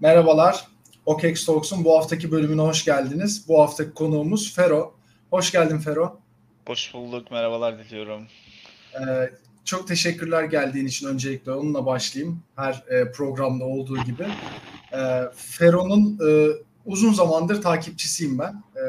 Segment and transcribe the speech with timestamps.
[0.00, 0.66] Merhabalar.
[1.06, 3.48] OKEX Talks'un bu haftaki bölümüne hoş geldiniz.
[3.48, 4.94] Bu haftaki konuğumuz Fero.
[5.30, 6.20] Hoş geldin Fero.
[6.66, 7.30] Hoş bulduk.
[7.30, 8.26] Merhabalar diliyorum.
[8.94, 9.30] Ee,
[9.64, 12.42] çok teşekkürler geldiğin için öncelikle onunla başlayayım.
[12.56, 14.26] Her e, programda olduğu gibi.
[14.92, 16.48] E, Fero'nun e,
[16.86, 18.62] uzun zamandır takipçisiyim ben.
[18.76, 18.82] E,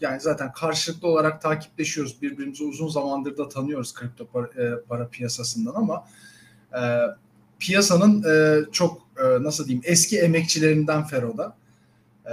[0.00, 2.22] yani zaten karşılıklı olarak takipleşiyoruz.
[2.22, 6.08] Birbirimizi uzun zamandır da tanıyoruz kripto para, e, para piyasasından ama
[6.74, 6.82] e,
[7.58, 11.56] piyasanın e, çok e, nasıl diyeyim eski emekçilerinden Fero'da.
[12.26, 12.32] E,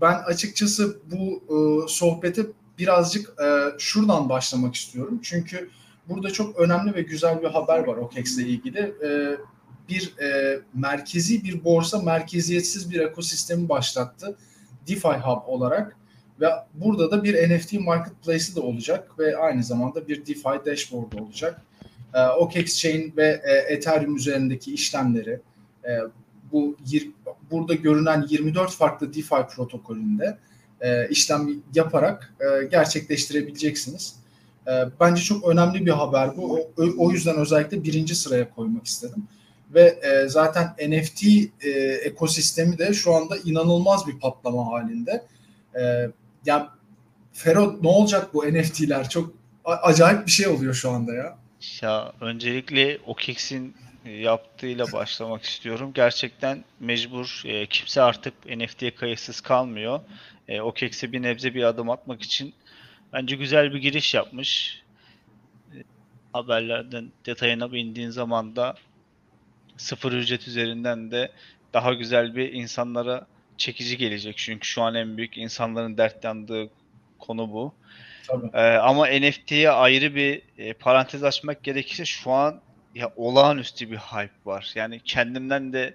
[0.00, 2.46] ben açıkçası bu e, sohbeti
[2.78, 5.20] birazcık e, şuradan başlamak istiyorum.
[5.22, 5.70] Çünkü
[6.08, 8.94] burada çok önemli ve güzel bir haber var OKEX ile ilgili.
[9.88, 10.14] Bir
[10.74, 14.36] merkezi bir borsa merkeziyetsiz bir ekosistemi başlattı.
[14.88, 15.96] DeFi Hub olarak
[16.40, 21.62] ve burada da bir NFT marketplace'i de olacak ve aynı zamanda bir DeFi dashboard olacak.
[22.14, 25.40] E, OKEX Chain ve Ethereum üzerindeki işlemleri
[25.84, 25.98] e,
[26.52, 26.76] bu
[27.50, 30.38] burada görünen 24 farklı DeFi protokolünde
[30.80, 34.16] e, işlem yaparak e, gerçekleştirebileceksiniz.
[34.66, 36.54] E, bence çok önemli bir haber bu.
[36.54, 39.28] O, o yüzden özellikle birinci sıraya koymak istedim.
[39.74, 41.24] Ve e, zaten NFT
[41.60, 41.70] e,
[42.04, 45.24] ekosistemi de şu anda inanılmaz bir patlama halinde.
[45.80, 46.10] E,
[46.46, 46.66] yani
[47.32, 49.08] Fero ne olacak bu NFT'ler?
[49.08, 51.38] Çok acayip bir şey oluyor şu anda ya.
[51.82, 53.74] Ya öncelikle OKEX'in
[54.04, 55.92] yaptığıyla başlamak istiyorum.
[55.94, 57.42] Gerçekten mecbur.
[57.44, 60.00] E, kimse artık NFT'ye kayıtsız kalmıyor.
[60.48, 62.54] E, OKEX'e bir nebze bir adım atmak için
[63.12, 64.82] bence güzel bir giriş yapmış.
[65.74, 65.78] E,
[66.32, 68.74] haberlerden detayına bindiğin zaman da
[69.76, 71.32] sıfır ücret üzerinden de
[71.72, 74.36] daha güzel bir insanlara çekici gelecek.
[74.36, 76.70] Çünkü şu an en büyük insanların dertlendiği
[77.18, 77.74] konu bu.
[78.28, 78.50] Tabii.
[78.54, 82.60] Ee, ama NFT'ye ayrı bir e, parantez açmak gerekirse şu an
[82.94, 84.72] ya olağanüstü bir hype var.
[84.74, 85.94] Yani kendimden de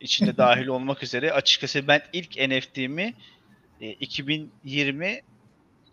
[0.00, 3.14] içinde dahil olmak üzere açıkçası ben ilk NFT'mi
[3.80, 5.20] e, 2020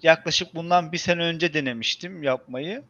[0.04, 2.84] yaklaşık bundan bir sene önce denemiştim yapmayı.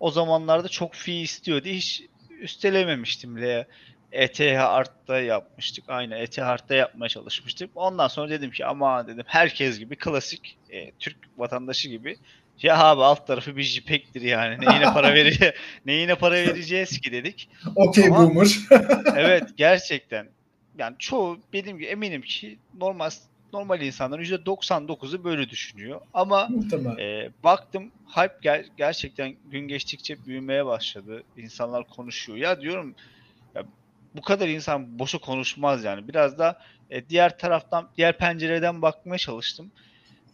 [0.00, 1.68] O zamanlarda çok fee istiyordu.
[1.68, 2.02] Hiç
[2.40, 3.66] üstelememiştim bile.
[4.12, 5.84] ETH Art'ta yapmıştık.
[5.88, 7.70] Aynı ETH Art'ta yapmaya çalışmıştık.
[7.74, 12.16] Ondan sonra dedim ki ama dedim herkes gibi klasik e, Türk vatandaşı gibi
[12.62, 14.66] ya abi alt tarafı bir JPEG'tir yani.
[14.66, 15.54] Neyine para vereceğiz,
[15.86, 17.48] neyine para vereceğiz ki dedik.
[17.76, 18.58] Okey boomer.
[19.16, 20.28] evet gerçekten.
[20.78, 23.10] Yani çoğu benim gibi eminim ki normal
[23.52, 26.00] normal insanların %99'u böyle düşünüyor.
[26.14, 26.48] Ama
[26.98, 31.22] e, baktım hype ger- gerçekten gün geçtikçe büyümeye başladı.
[31.36, 32.38] İnsanlar konuşuyor.
[32.38, 32.94] Ya diyorum
[33.54, 33.64] ya,
[34.14, 36.08] bu kadar insan boşa konuşmaz yani.
[36.08, 36.60] Biraz da
[36.90, 39.70] e, diğer taraftan, diğer pencereden bakmaya çalıştım.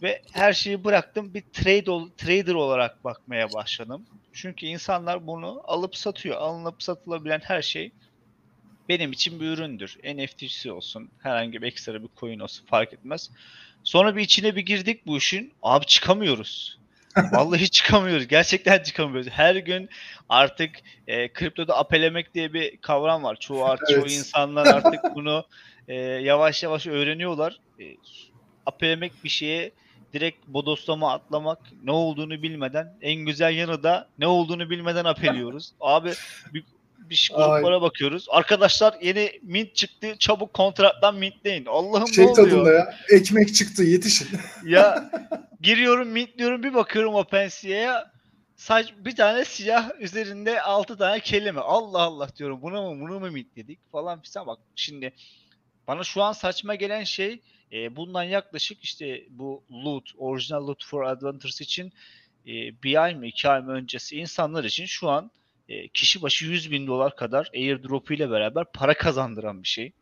[0.02, 1.34] Ve her şeyi bıraktım.
[1.34, 4.06] Bir trade trader olarak bakmaya başladım.
[4.32, 6.36] Çünkü insanlar bunu alıp satıyor.
[6.36, 7.92] Alınıp satılabilen her şey
[8.88, 9.98] benim için bir üründür.
[10.04, 13.30] NFT'si olsun, herhangi bir ekstra bir coin olsun fark etmez.
[13.84, 15.52] Sonra bir içine bir girdik bu işin.
[15.62, 16.78] Abi çıkamıyoruz.
[17.32, 18.26] Vallahi çıkamıyoruz.
[18.26, 19.30] Gerçekten çıkamıyoruz.
[19.30, 19.88] Her gün
[20.28, 20.70] artık
[21.06, 23.36] e, kriptoda apelemek diye bir kavram var.
[23.40, 24.00] Çoğu artık evet.
[24.00, 25.44] çoğu insanlar artık bunu
[25.88, 27.60] e, yavaş yavaş öğreniyorlar.
[27.80, 27.96] E,
[28.66, 29.72] apelemek bir şeye
[30.12, 35.72] direkt bodoslama atlamak ne olduğunu bilmeden en güzel yanı da ne olduğunu bilmeden apeliyoruz.
[35.80, 36.12] Abi
[36.54, 36.64] bir,
[36.98, 37.80] bir gruplara Ay.
[37.80, 38.26] bakıyoruz.
[38.30, 40.16] Arkadaşlar yeni mint çıktı.
[40.18, 41.66] Çabuk kontrattan mintleyin.
[41.66, 42.48] Allah'ım şey ne oluyor?
[42.48, 42.94] Tadında ya.
[43.10, 44.28] Ekmek çıktı yetişin.
[44.66, 45.10] ya
[45.60, 48.10] giriyorum mintliyorum bir bakıyorum OpenSea'ya
[48.56, 51.60] saç bir tane siyah üzerinde altı tane kelime.
[51.60, 52.62] Allah Allah diyorum.
[52.62, 54.58] Buna mı bunu mu mintledik falan filan bak.
[54.76, 55.12] Şimdi
[55.88, 57.40] bana şu an saçma gelen şey
[57.72, 61.92] e, bundan yaklaşık işte bu loot, orijinal loot for adventures için
[62.46, 65.30] e, bir ay mı iki ay mı öncesi insanlar için şu an
[65.68, 69.92] e, kişi başı 100 bin dolar kadar airdrop ile beraber para kazandıran bir şey.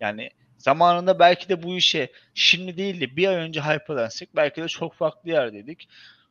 [0.00, 4.68] Yani zamanında belki de bu işe şimdi değil de bir ay önce hype'lansek belki de
[4.68, 5.88] çok farklı yerdeydik.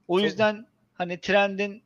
[0.07, 1.83] O yüzden hani trendin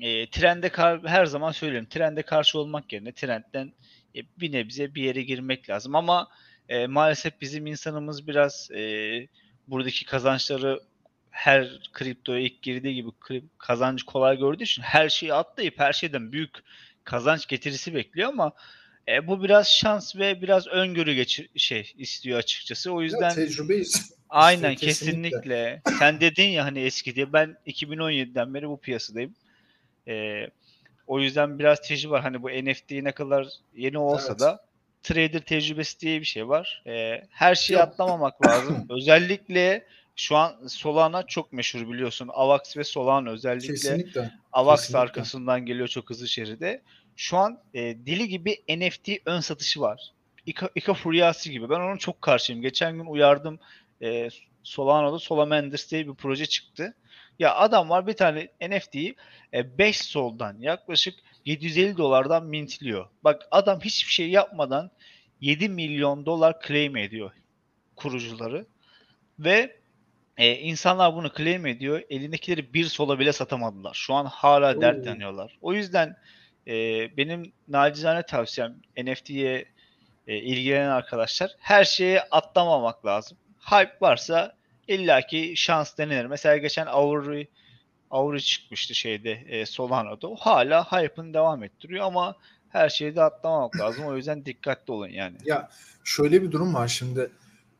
[0.00, 3.72] e, trende kar, her zaman söylüyorum trende karşı olmak yerine trendden
[4.16, 6.28] e, bir nebze bir yere girmek lazım ama
[6.70, 8.82] e, maalesef bizim insanımız biraz e,
[9.68, 10.80] buradaki kazançları
[11.30, 13.10] her kriptoya ilk girdiği gibi
[13.58, 16.50] kazancı kolay gördüğü için her şeyi atlayıp her şeyden büyük
[17.04, 18.52] kazanç getirisi bekliyor ama
[19.08, 22.92] e, bu biraz şans ve biraz öngörü geçir şey istiyor açıkçası.
[22.92, 23.82] O yüzden ya, tecrübe
[24.28, 25.30] Aynen kesinlikle.
[25.30, 25.82] kesinlikle.
[25.98, 29.34] Sen dedin ya hani eski diye ben 2017'den beri bu piyasadayım.
[30.08, 30.46] E,
[31.06, 32.22] o yüzden biraz tecrübe var.
[32.22, 34.40] Hani bu NFT ne kadar yeni olsa evet.
[34.40, 34.69] da
[35.02, 36.82] trader tecrübesi diye bir şey var.
[36.86, 37.88] E, her şeyi Yok.
[37.88, 38.86] atlamamak lazım.
[38.90, 39.86] Özellikle
[40.16, 42.30] şu an Solana çok meşhur biliyorsun.
[42.32, 43.68] Avax ve Solana özellikle.
[43.68, 44.30] Kesinlikle.
[44.52, 44.98] Avax Kesinlikle.
[44.98, 46.82] arkasından geliyor çok hızlı şeride.
[47.16, 50.12] Şu an e, dili gibi NFT ön satışı var.
[50.46, 51.70] Ika, Ika Furyası gibi.
[51.70, 52.62] Ben onun çok karşıyım.
[52.62, 53.58] Geçen gün uyardım.
[54.02, 54.28] E,
[54.62, 56.94] Solano'da Solamanders diye bir proje çıktı.
[57.38, 59.16] Ya adam var bir tane NFT'yi
[59.52, 61.14] 5 e, soldan yaklaşık
[61.44, 63.06] 750 dolardan mintliyor.
[63.24, 64.90] Bak adam hiçbir şey yapmadan
[65.40, 67.32] 7 milyon dolar claim ediyor
[67.96, 68.66] kurucuları.
[69.38, 69.76] Ve
[70.38, 72.02] e, insanlar bunu claim ediyor.
[72.10, 73.94] Elindekileri bir sola bile satamadılar.
[73.94, 74.80] Şu an hala Oo.
[74.80, 75.58] dertleniyorlar.
[75.62, 76.16] O yüzden
[76.66, 76.72] e,
[77.16, 79.64] benim nacizane tavsiyem NFT'ye
[80.26, 83.38] e, ilgilenen arkadaşlar her şeye atlamamak lazım.
[83.60, 84.54] Hype varsa
[84.88, 86.26] illaki şans denenir.
[86.26, 87.48] Mesela geçen Auri
[88.10, 90.28] Auri çıkmıştı şeyde e, Solano'da.
[90.28, 92.36] O hala hype'ını devam ettiriyor ama
[92.68, 94.04] her şeyi de atlamamak lazım.
[94.06, 95.36] O yüzden dikkatli olun yani.
[95.44, 95.70] Ya
[96.04, 97.30] şöyle bir durum var şimdi.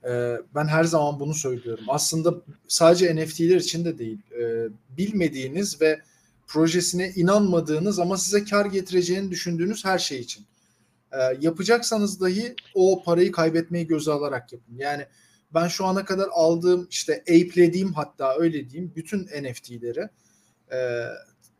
[0.04, 1.84] Ee, ben her zaman bunu söylüyorum.
[1.88, 2.34] Aslında
[2.68, 4.18] sadece NFT'ler için de değil.
[4.40, 6.00] Ee, bilmediğiniz ve
[6.46, 10.46] projesine inanmadığınız ama size kar getireceğini düşündüğünüz her şey için.
[11.12, 14.76] Ee, yapacaksanız dahi o parayı kaybetmeyi göze alarak yapın.
[14.78, 15.06] Yani
[15.54, 20.08] ben şu ana kadar aldığım işte apelediğim hatta öyle diyeyim bütün NFT'leri
[20.72, 20.78] e,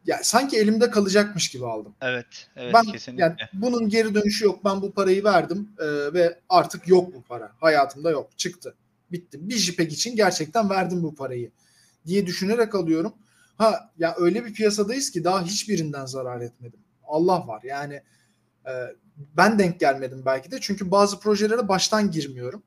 [0.07, 1.95] yani sanki elimde kalacakmış gibi aldım.
[2.01, 3.23] Evet, evet ben, kesinlikle.
[3.25, 4.65] Yani bunun geri dönüşü yok.
[4.65, 7.53] Ben bu parayı verdim e, ve artık yok bu para.
[7.61, 8.39] Hayatımda yok.
[8.39, 8.75] Çıktı.
[9.13, 9.49] Bitti.
[9.49, 11.51] Bir JPEG için gerçekten verdim bu parayı
[12.07, 13.15] diye düşünerek alıyorum.
[13.59, 16.81] Ha ya öyle bir piyasadayız ki daha hiçbirinden zarar etmedim.
[17.05, 17.63] Allah var.
[17.65, 18.03] Yani
[18.67, 18.73] e,
[19.37, 20.59] ben denk gelmedim belki de.
[20.61, 22.63] Çünkü bazı projelere baştan girmiyorum.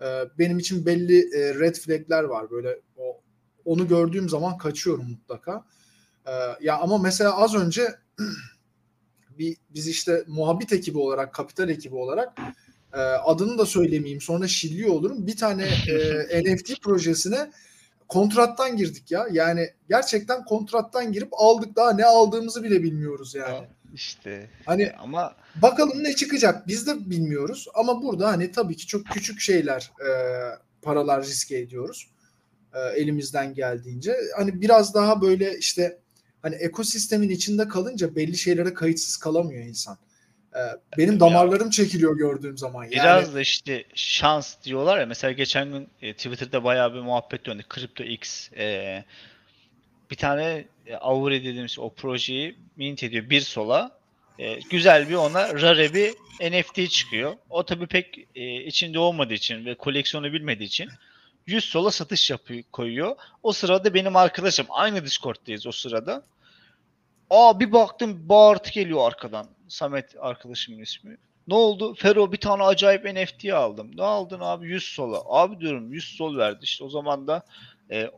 [0.00, 0.06] E,
[0.38, 2.50] benim için belli e, red flagler var.
[2.50, 3.20] Böyle o
[3.64, 5.64] onu gördüğüm zaman kaçıyorum mutlaka.
[6.26, 6.30] Ee,
[6.60, 7.94] ya ama mesela az önce
[9.38, 12.38] bir biz işte muhabbet ekibi olarak, kapital ekibi olarak
[12.92, 15.26] e, adını da söylemeyeyim sonra şilliyor olurum.
[15.26, 15.68] Bir tane
[16.30, 17.50] e, NFT projesine
[18.08, 19.26] kontrattan girdik ya.
[19.32, 23.68] Yani gerçekten kontrattan girip aldık daha ne aldığımızı bile bilmiyoruz yani.
[23.94, 29.06] İşte hani ama bakalım ne çıkacak biz de bilmiyoruz ama burada hani tabii ki çok
[29.06, 30.10] küçük şeyler e,
[30.82, 32.08] paralar riske ediyoruz
[32.74, 34.16] e, elimizden geldiğince.
[34.36, 35.98] Hani biraz daha böyle işte
[36.42, 39.98] hani ekosistemin içinde kalınca belli şeylere kayıtsız kalamıyor insan.
[40.56, 40.58] Ee,
[40.98, 42.84] benim damarlarım çekiliyor gördüğüm zaman.
[42.84, 42.92] Yani...
[42.92, 45.06] Biraz da işte şans diyorlar ya.
[45.06, 47.62] Mesela geçen gün e, Twitter'da bayağı bir muhabbet döndü.
[47.74, 49.04] Crypto X e,
[50.10, 53.98] bir tane e, dediğimiz o projeyi mint ediyor bir sola.
[54.38, 57.36] E, güzel bir ona rare bir NFT çıkıyor.
[57.50, 60.88] O tabii pek e, içinde olmadığı için ve koleksiyonu bilmediği için
[61.46, 63.16] 100 sola satış yapıyor, koyuyor.
[63.42, 66.22] O sırada benim arkadaşım aynı Discord'dayız o sırada.
[67.30, 69.46] Aa bir baktım bağırtı geliyor arkadan.
[69.68, 71.16] Samet arkadaşımın ismi.
[71.48, 71.94] Ne oldu?
[71.94, 73.90] Fero bir tane acayip NFT aldım.
[73.96, 74.68] Ne aldın abi?
[74.68, 75.22] 100 sola.
[75.26, 76.58] Abi diyorum 100 sol verdi.
[76.62, 77.42] İşte o zaman da
[77.90, 78.10] e,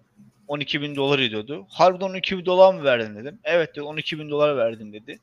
[0.48, 1.66] 12 bin dolar ediyordu.
[1.68, 3.38] Harbiden 12 bin dolar mı verdin dedim.
[3.44, 5.18] Evet dedi 12 bin dolar verdim dedi.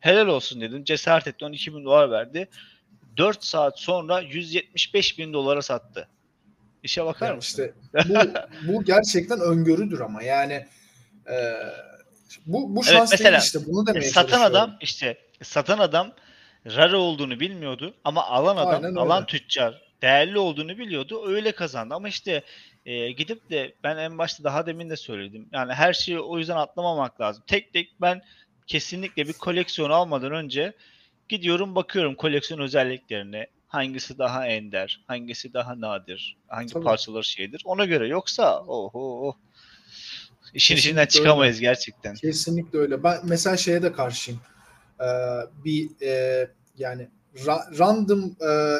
[0.00, 0.84] Helal olsun dedim.
[0.84, 2.48] Cesaret etti 12 bin dolar verdi.
[3.16, 6.08] 4 saat sonra 175 bin dolara sattı.
[6.82, 7.72] İşe bakar yani mısın?
[7.94, 10.66] İşte bu, bu gerçekten öngörüdür ama yani
[11.30, 11.36] e,
[12.46, 16.12] bu bu şans evet, mesela, değil işte bunu demeye satan adam işte satan adam
[16.66, 22.42] rare olduğunu bilmiyordu ama alan adam alan tüccar değerli olduğunu biliyordu öyle kazandı ama işte
[22.88, 26.56] e, gidip de ben en başta daha demin de söyledim yani her şeyi o yüzden
[26.56, 28.22] atlamamak lazım tek tek ben
[28.66, 30.72] kesinlikle bir koleksiyon almadan önce
[31.28, 36.84] gidiyorum bakıyorum koleksiyon özelliklerine hangisi daha ender hangisi daha nadir hangi Tabii.
[36.84, 39.34] parçalar şeydir ona göre yoksa oho oh.
[40.54, 41.66] İşin Kesinlikle içinden çıkamayız öyle.
[41.66, 42.14] gerçekten.
[42.14, 43.02] Kesinlikle öyle.
[43.02, 44.40] Ben mesela şeye de karşıyım.
[45.00, 45.04] Ee,
[45.64, 46.48] bir e,
[46.78, 48.36] yani ra- random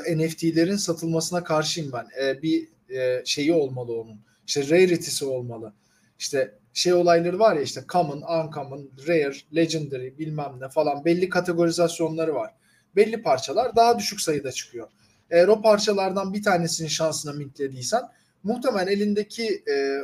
[0.09, 2.06] e, NFT'lerin satılmasına karşıyım ben.
[2.25, 4.21] E, bir e, şeyi olmalı onun.
[4.47, 5.75] İşte rarity'si olmalı.
[6.18, 12.35] İşte şey olayları var ya işte common, uncommon, rare, legendary bilmem ne falan belli kategorizasyonları
[12.35, 12.54] var.
[12.97, 14.88] Belli parçalar daha düşük sayıda çıkıyor.
[15.30, 18.02] Eğer o parçalardan bir tanesinin şansına mintlediysen
[18.42, 19.99] muhtemelen elindeki e,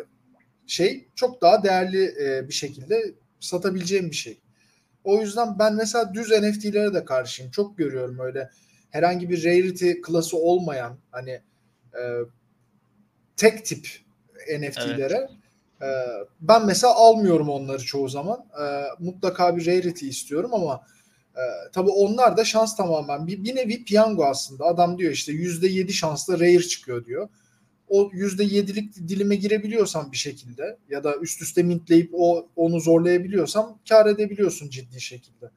[0.67, 4.41] şey çok daha değerli e, bir şekilde satabileceğim bir şey.
[5.05, 7.50] O yüzden ben mesela düz NFT'lere de karşıyım.
[7.50, 8.50] Çok görüyorum öyle
[8.91, 11.31] herhangi bir rarity klası olmayan hani
[11.95, 12.03] e,
[13.37, 13.88] tek tip
[14.59, 15.29] NFT'lere
[15.81, 15.83] evet.
[15.83, 15.88] e,
[16.41, 18.47] ben mesela almıyorum onları çoğu zaman.
[18.62, 18.64] E,
[18.99, 20.87] mutlaka bir rarity istiyorum ama
[21.37, 24.64] e, tabii onlar da şans tamamen bir, bir nevi piyango aslında.
[24.64, 27.29] Adam diyor işte %7 şansla rare çıkıyor diyor
[27.88, 33.79] o yüzde yedilik dilime girebiliyorsam bir şekilde ya da üst üste mintleyip o onu zorlayabiliyorsam
[33.88, 35.50] kar edebiliyorsun ciddi şekilde.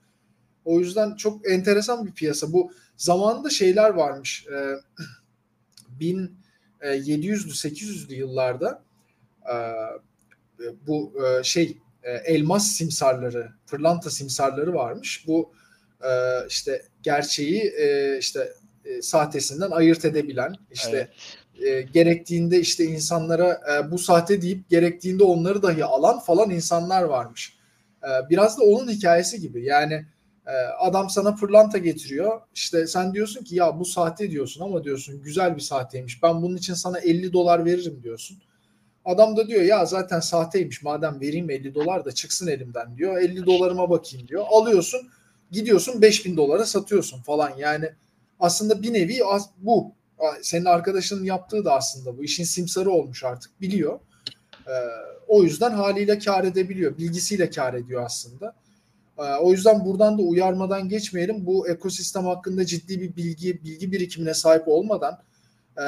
[0.66, 2.54] O yüzden çok enteresan bir piyasa.
[2.54, 4.46] Bu zamanında şeyler varmış.
[6.00, 6.00] E,
[6.82, 8.84] 1700'lü 800'lü yıllarda
[9.46, 9.56] e,
[10.88, 15.24] bu e, şey e, elmas simsarları, pırlanta simsarları varmış.
[15.28, 15.52] Bu
[16.04, 16.10] e,
[16.48, 18.54] işte gerçeği e, işte
[18.86, 21.10] e, sahtesinden ayırt edebilen işte
[21.58, 21.68] evet.
[21.68, 27.58] e, gerektiğinde işte insanlara e, bu sahte deyip gerektiğinde onları dahi alan falan insanlar varmış.
[28.04, 30.06] E, biraz da onun hikayesi gibi yani e,
[30.80, 35.56] adam sana pırlanta getiriyor işte sen diyorsun ki ya bu sahte diyorsun ama diyorsun güzel
[35.56, 38.38] bir sahteymiş ben bunun için sana 50 dolar veririm diyorsun.
[39.06, 43.46] Adam da diyor ya zaten sahteymiş madem vereyim 50 dolar da çıksın elimden diyor 50
[43.46, 45.10] dolarıma bakayım diyor alıyorsun
[45.52, 47.90] gidiyorsun 5000 dolara satıyorsun falan yani
[48.40, 49.20] aslında bir nevi
[49.58, 49.92] bu.
[50.42, 52.24] Senin arkadaşının yaptığı da aslında bu.
[52.24, 54.00] işin simsarı olmuş artık biliyor.
[54.68, 54.72] Ee,
[55.28, 56.98] o yüzden haliyle kar edebiliyor.
[56.98, 58.56] Bilgisiyle kar ediyor aslında.
[59.18, 61.46] Ee, o yüzden buradan da uyarmadan geçmeyelim.
[61.46, 65.20] Bu ekosistem hakkında ciddi bir bilgi bilgi birikimine sahip olmadan
[65.78, 65.86] e,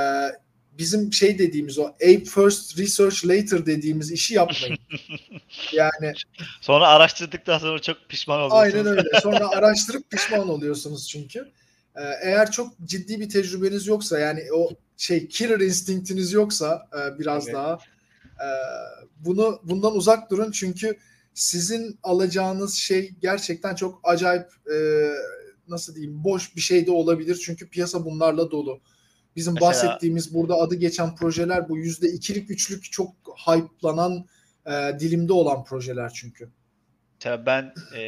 [0.79, 4.77] bizim şey dediğimiz o ape first research later dediğimiz işi yapmayın.
[5.73, 6.13] yani
[6.61, 8.75] sonra araştırdıktan sonra çok pişman oluyorsunuz.
[8.75, 9.19] Aynen öyle.
[9.21, 11.51] Sonra araştırıp pişman oluyorsunuz çünkü.
[11.95, 17.43] Ee, eğer çok ciddi bir tecrübeniz yoksa yani o şey killer instinktiniz yoksa e, biraz
[17.45, 17.55] evet.
[17.55, 17.73] daha
[18.33, 18.47] e,
[19.19, 20.97] bunu bundan uzak durun çünkü
[21.39, 24.77] sizin alacağınız şey gerçekten çok acayip e,
[25.67, 28.81] nasıl diyeyim boş bir şey de olabilir çünkü piyasa bunlarla dolu.
[29.35, 33.13] Bizim Mesela, bahsettiğimiz burada adı geçen projeler bu yüzde ikilik üçlük çok
[33.47, 34.25] hype'lanan
[34.65, 36.49] e, dilimde olan projeler çünkü.
[37.19, 38.03] Tabii ben e,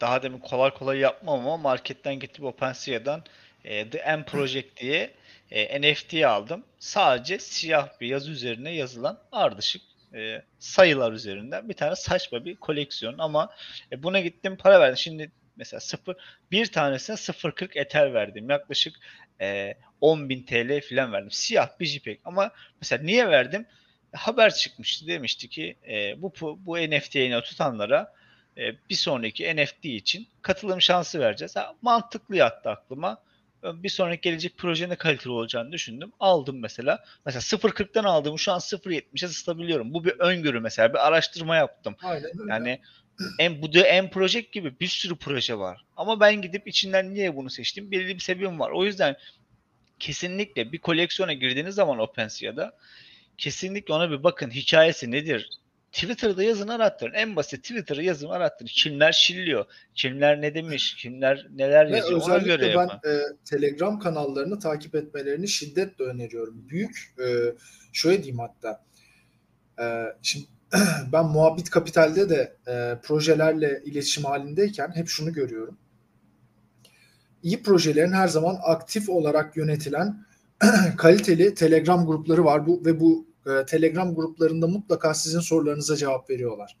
[0.00, 3.22] daha demin kolay kolay yapmam ama marketten getirip OpenSea'dan
[3.64, 5.14] e, The M Project diye
[5.50, 6.64] e, NFT aldım.
[6.78, 9.82] Sadece siyah bir yazı üzerine yazılan ardışık
[10.14, 13.50] e, sayılar üzerinden bir tane saçma bir koleksiyon ama
[13.92, 14.96] e, buna gittim para verdim.
[14.96, 16.16] Şimdi mesela sıfır
[16.50, 18.50] bir tanesine 0.40 Ether verdim.
[18.50, 18.96] Yaklaşık
[19.40, 21.30] e, 10.000 TL falan verdim.
[21.30, 23.66] Siyah bir JPEG ama mesela niye verdim?
[24.12, 28.12] Haber çıkmıştı demişti ki e, bu bu NFT'yi tutanlara
[28.56, 31.56] e, bir sonraki NFT için katılım şansı vereceğiz.
[31.56, 33.22] Ha, mantıklı yattı aklıma.
[33.64, 36.12] Bir sonraki gelecek projenin kaliteli olacağını düşündüm.
[36.20, 37.04] Aldım mesela.
[37.26, 39.94] Mesela 0.40'dan aldığımı şu an 0.70'e ısıtabiliyorum.
[39.94, 40.92] Bu bir öngörü mesela.
[40.92, 41.96] Bir araştırma yaptım.
[42.02, 42.80] Aynen Yani
[43.38, 45.84] en, bu da en proje gibi bir sürü proje var.
[45.96, 47.90] Ama ben gidip içinden niye bunu seçtim?
[47.90, 48.70] Belirli bir sebebim var.
[48.70, 49.16] O yüzden
[49.98, 52.76] kesinlikle bir koleksiyona girdiğiniz zaman OpenSea'da
[53.38, 54.50] kesinlikle ona bir bakın.
[54.50, 55.48] Hikayesi nedir?
[55.94, 57.14] Twitter'da yazın arattırın.
[57.14, 58.70] En basit Twitter'da yazın arattırın.
[58.72, 59.64] Kimler şilliyor?
[59.94, 60.94] Kimler ne demiş?
[60.94, 62.20] Kimler neler Ve yazıyor?
[62.20, 66.68] Ona göre ben e, Telegram kanallarını takip etmelerini şiddetle öneriyorum.
[66.68, 67.54] Büyük e,
[67.92, 68.84] şöyle diyeyim hatta.
[69.80, 69.84] E,
[70.22, 70.46] şimdi
[71.12, 75.78] ben Muhabbet Kapital'de de e, projelerle iletişim halindeyken hep şunu görüyorum.
[77.42, 80.26] İyi projelerin her zaman aktif olarak yönetilen
[80.96, 86.76] kaliteli Telegram grupları var bu ve bu e, Telegram gruplarında mutlaka sizin sorularınıza cevap veriyorlar.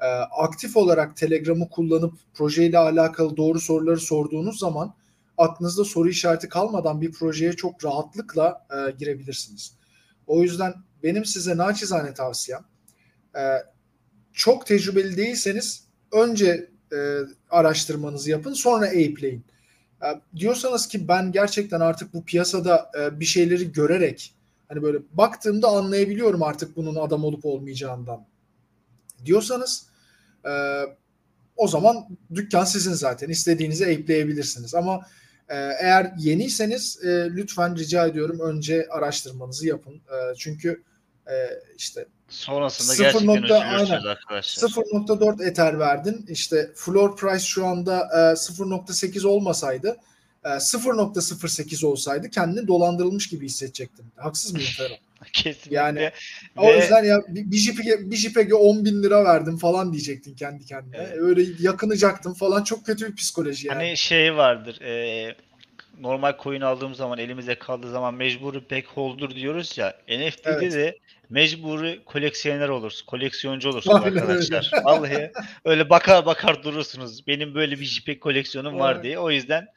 [0.00, 4.94] E, aktif olarak Telegram'ı kullanıp projeyle alakalı doğru soruları sorduğunuz zaman
[5.38, 9.74] aklınızda soru işareti kalmadan bir projeye çok rahatlıkla e, girebilirsiniz.
[10.26, 12.64] O yüzden benim size naçizane tavsiyem
[13.36, 13.42] e,
[14.32, 16.70] çok tecrübeli değilseniz önce
[17.50, 19.44] araştırmanızı yapın sonra apeleyin.
[20.02, 24.34] E, diyorsanız ki ben gerçekten artık bu piyasada bir şeyleri görerek
[24.68, 28.26] Hani böyle baktığımda anlayabiliyorum artık bunun adam olup olmayacağından
[29.24, 29.86] diyorsanız
[30.44, 30.52] e,
[31.56, 33.28] o zaman dükkan sizin zaten.
[33.28, 34.74] istediğinizi ekleyebilirsiniz.
[34.74, 35.00] Ama
[35.48, 39.94] e, eğer yeniyseniz e, lütfen rica ediyorum önce araştırmanızı yapın.
[39.94, 40.82] E, çünkü
[41.30, 41.34] e,
[41.76, 43.04] işte Sonrasında 0.
[43.04, 44.68] gerçekten nokta, aynen, arkadaşlar.
[44.68, 46.26] 0.4 Ether verdin.
[46.28, 49.96] İşte floor price şu anda e, 0.8 olmasaydı
[50.56, 54.06] 0.08 e, olsaydı kendini dolandırılmış gibi hissedecektin.
[54.16, 54.98] Haksız mıyım Ferhat?
[55.32, 55.76] Kesinlikle.
[55.76, 56.12] Yani Ve...
[56.56, 60.96] o yüzden ya bir JPEG'e bir JPEG'e 10 bin lira verdim falan diyecektin kendi kendine.
[60.96, 61.18] Evet.
[61.18, 63.76] Öyle yakınacaktın falan çok kötü bir psikoloji yani.
[63.76, 65.34] Hani şey vardır e,
[66.00, 70.72] normal coin aldığım zaman elimize kaldığı zaman mecburi back holder diyoruz ya NFT'de evet.
[70.72, 70.98] de
[71.30, 73.06] mecburi koleksiyoner olursun.
[73.06, 74.70] Koleksiyoncu olursunuz arkadaşlar.
[74.84, 75.32] Vallahi
[75.64, 77.26] öyle bakar bakar durursunuz.
[77.26, 79.18] Benim böyle bir JPEG koleksiyonum var diye.
[79.18, 79.68] O yüzden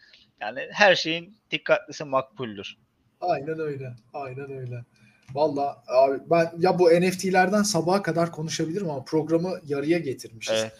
[0.41, 2.77] yani her şeyin dikkatlisi makbuldür.
[3.21, 3.93] Aynen öyle.
[4.13, 4.83] Aynen öyle.
[5.33, 10.55] Valla abi ben ya bu NFT'lerden sabaha kadar konuşabilirim ama programı yarıya getirmişiz.
[10.57, 10.73] Evet.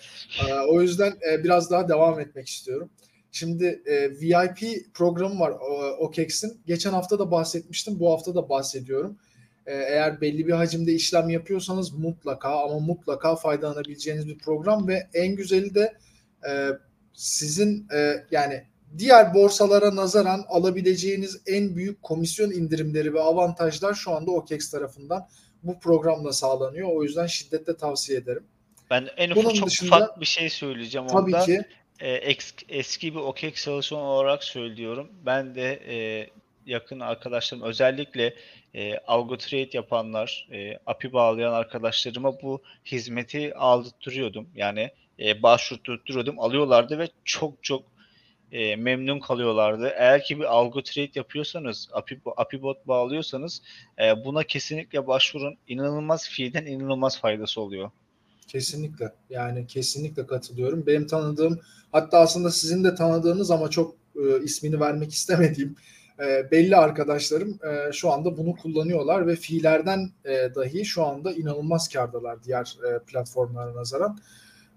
[0.48, 2.90] Ee, o yüzden e, biraz daha devam etmek istiyorum.
[3.32, 4.60] Şimdi e, VIP
[4.94, 5.54] programı var
[6.00, 6.62] OKEX'in.
[6.66, 8.00] Geçen hafta da bahsetmiştim.
[8.00, 9.18] Bu hafta da bahsediyorum.
[9.66, 15.36] E, eğer belli bir hacimde işlem yapıyorsanız mutlaka ama mutlaka faydalanabileceğiniz bir program ve en
[15.36, 15.94] güzeli de
[16.50, 16.70] e,
[17.14, 18.64] sizin e, yani
[18.98, 25.28] diğer borsalara nazaran alabileceğiniz en büyük komisyon indirimleri ve avantajlar şu anda OKEX tarafından
[25.64, 26.90] bu programla sağlanıyor.
[26.92, 28.44] O yüzden şiddetle tavsiye ederim.
[28.90, 31.46] Ben en ufak çok dışında, ufak bir şey söyleyeceğim tabii orada.
[31.46, 31.62] Ki.
[32.00, 32.36] e,
[32.70, 35.12] eski bir OKEX çalışan olarak söylüyorum.
[35.26, 36.28] Ben de e,
[36.66, 38.36] yakın arkadaşlarım özellikle
[38.76, 44.50] e, algo trade yapanlar, e, API bağlayan arkadaşlarıma bu hizmeti aldırtıyordum.
[44.56, 46.40] Yani e, başvurtturuyordum.
[46.40, 47.91] Alıyorlardı ve çok çok
[48.52, 49.88] e, memnun kalıyorlardı.
[49.96, 53.62] Eğer ki bir algo trade yapıyorsanız, API, API bot bağlıyorsanız
[54.00, 55.58] e, buna kesinlikle başvurun.
[55.68, 57.92] İnanılmaz fiilden inanılmaz faydası oluyor.
[58.48, 59.14] Kesinlikle.
[59.30, 60.88] Yani kesinlikle katılıyorum.
[60.88, 61.60] Benim tanıdığım
[61.92, 65.76] hatta aslında sizin de tanıdığınız ama çok e, ismini vermek istemediğim
[66.20, 71.90] e, belli arkadaşlarım e, şu anda bunu kullanıyorlar ve fiillerden e, dahi şu anda inanılmaz
[71.90, 74.20] kardalar diğer e, platformlara nazaran.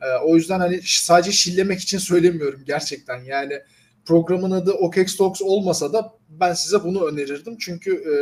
[0.04, 3.25] E, o yüzden hani sadece şillemek için söylemiyorum gerçekten.
[3.25, 3.61] Yani
[4.04, 7.58] programın adı OKEX Talks olmasa da ben size bunu önerirdim.
[7.58, 8.14] Çünkü e,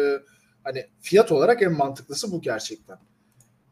[0.64, 2.98] hani fiyat olarak en mantıklısı bu gerçekten.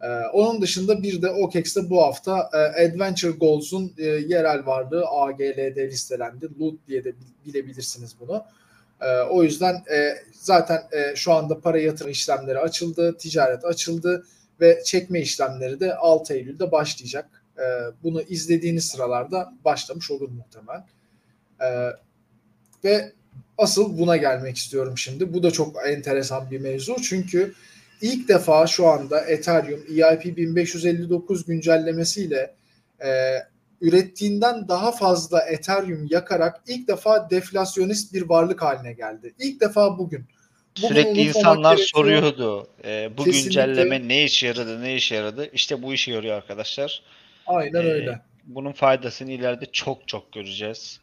[0.02, 5.88] Ee, onun dışında bir de OKEX'te bu hafta e, Adventure Goals'un e, yerel varlığı AGL'de
[5.88, 6.48] listelendi.
[6.60, 7.12] Loot diye de
[7.46, 8.44] bilebilirsiniz bunu.
[9.00, 14.26] E, o yüzden e, zaten e, şu anda para yatırım işlemleri açıldı, ticaret açıldı
[14.60, 17.39] ve çekme işlemleri de 6 Eylül'de başlayacak.
[17.60, 17.64] E,
[18.02, 20.86] bunu izlediğiniz sıralarda başlamış olur muhtemelen.
[21.60, 21.68] E,
[22.84, 23.12] ve
[23.58, 25.34] asıl buna gelmek istiyorum şimdi.
[25.34, 27.54] Bu da çok enteresan bir mevzu çünkü
[28.00, 32.54] ilk defa şu anda Ethereum EIP 1559 güncellemesiyle
[33.04, 33.34] e,
[33.80, 39.34] ürettiğinden daha fazla Ethereum yakarak ilk defa deflasyonist bir varlık haline geldi.
[39.38, 40.24] İlk defa bugün.
[40.76, 41.88] bugün Sürekli insanlar gerekiyor.
[41.94, 42.66] soruyordu.
[42.84, 43.42] E, bu Kesinlikle.
[43.42, 45.50] güncelleme ne işe yaradı, ne işe yaradı?
[45.52, 47.02] İşte bu işe yarıyor arkadaşlar.
[47.50, 48.20] Aynen e, öyle.
[48.44, 51.00] Bunun faydasını ileride çok çok göreceğiz.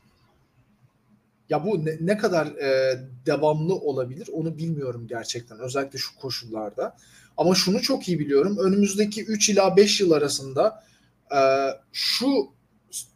[1.50, 6.98] Ya bu ne, ne kadar e, devamlı olabilir onu bilmiyorum gerçekten özellikle şu koşullarda.
[7.38, 8.58] Ama şunu çok iyi biliyorum.
[8.58, 10.84] Önümüzdeki 3 ila 5 yıl arasında
[11.32, 11.40] e,
[11.94, 12.28] şu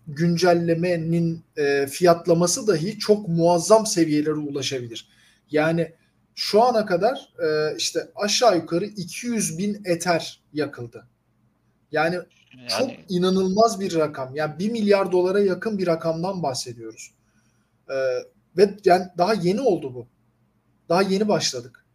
[0.07, 5.07] güncellemenin e, fiyatlaması dahi çok muazzam seviyelere ulaşabilir.
[5.51, 5.91] Yani
[6.35, 11.07] şu ana kadar e, işte aşağı yukarı 200 bin Ether yakıldı.
[11.91, 12.19] Yani,
[12.57, 14.35] yani çok inanılmaz bir rakam.
[14.35, 17.11] Yani 1 milyar dolara yakın bir rakamdan bahsediyoruz.
[17.89, 17.95] E,
[18.57, 20.07] ve yani daha yeni oldu bu.
[20.89, 21.85] Daha yeni başladık.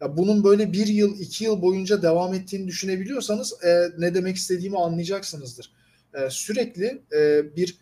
[0.00, 4.78] Ya bunun böyle bir yıl, iki yıl boyunca devam ettiğini düşünebiliyorsanız e, ne demek istediğimi
[4.78, 5.72] anlayacaksınızdır.
[6.14, 7.78] E, sürekli e, bir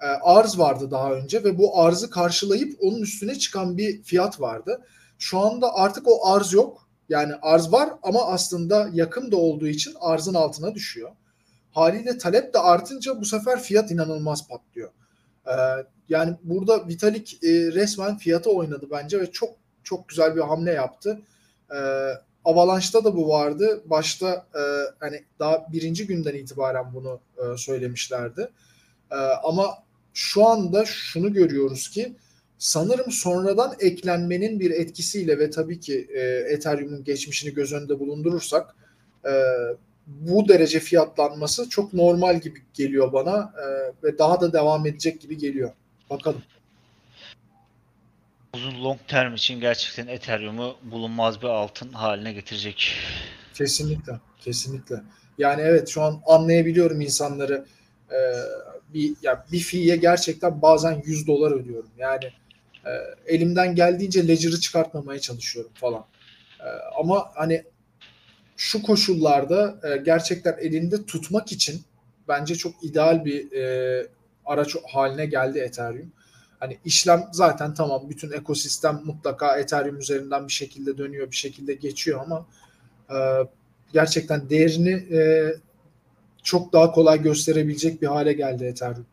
[0.00, 4.80] e, arz vardı daha önce ve bu arzı karşılayıp onun üstüne çıkan bir fiyat vardı.
[5.18, 6.88] Şu anda artık o arz yok.
[7.08, 11.10] Yani arz var ama aslında yakın da olduğu için arzın altına düşüyor.
[11.72, 14.90] Haliyle talep de artınca bu sefer fiyat inanılmaz patlıyor.
[15.46, 15.52] Ee,
[16.08, 19.50] yani burada Vitalik e, resmen fiyata oynadı bence ve çok
[19.82, 21.20] çok güzel bir hamle yaptı.
[21.74, 22.10] Ee,
[22.44, 23.82] Avalanche'da da bu vardı.
[23.84, 24.62] Başta e,
[24.98, 28.48] hani daha birinci günden itibaren bunu e, söylemişlerdi.
[29.10, 29.74] E, ama
[30.14, 32.16] şu anda şunu görüyoruz ki
[32.58, 36.20] sanırım sonradan eklenmenin bir etkisiyle ve tabii ki e,
[36.54, 38.74] Ethereum'un geçmişini göz önünde bulundurursak
[39.24, 39.32] e,
[40.08, 43.66] bu derece fiyatlanması çok normal gibi geliyor bana e,
[44.04, 45.72] ve daha da devam edecek gibi geliyor.
[46.10, 46.42] Bakalım.
[48.54, 52.92] Uzun long term için gerçekten Ethereum'u bulunmaz bir altın haline getirecek.
[53.54, 54.12] Kesinlikle.
[54.40, 55.02] Kesinlikle.
[55.38, 57.64] Yani evet şu an anlayabiliyorum insanları
[58.10, 58.18] e,
[58.94, 61.90] bir ya bir fiye gerçekten bazen 100 dolar ödüyorum.
[61.98, 62.24] Yani
[62.86, 62.90] e,
[63.26, 66.04] elimden geldiğince ledger'ı çıkartmamaya çalışıyorum falan.
[66.60, 66.68] E,
[67.00, 67.64] ama hani
[68.58, 71.82] şu koşullarda e, gerçekten elinde tutmak için
[72.28, 74.06] bence çok ideal bir e,
[74.44, 76.12] araç haline geldi Ethereum.
[76.60, 82.20] Hani işlem zaten tamam bütün ekosistem mutlaka Ethereum üzerinden bir şekilde dönüyor, bir şekilde geçiyor
[82.20, 82.46] ama
[83.10, 83.16] e,
[83.92, 85.52] gerçekten değerini e,
[86.42, 89.06] çok daha kolay gösterebilecek bir hale geldi Ethereum.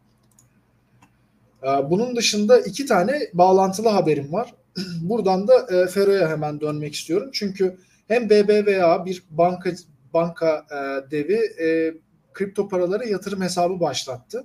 [1.64, 4.54] E, bunun dışında iki tane bağlantılı haberim var.
[5.02, 7.30] Buradan da e, Fero'ya hemen dönmek istiyorum.
[7.34, 9.70] Çünkü hem BBVA bir banka
[10.13, 11.94] banka e, devi e,
[12.34, 14.44] kripto paralara yatırım hesabı başlattı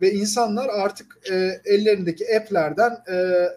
[0.00, 3.48] ve insanlar artık e, ellerindeki app'lerden e,